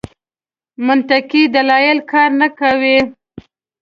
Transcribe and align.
منطقي 0.87 1.41
دلایل 1.55 1.97
کار 2.11 2.29
نه 2.41 2.47
کاوه. 2.57 2.97